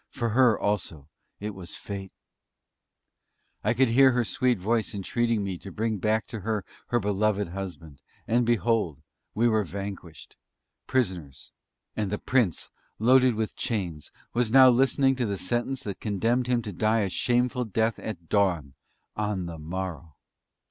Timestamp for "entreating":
4.95-5.43